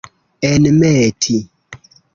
[0.49, 1.37] enmeti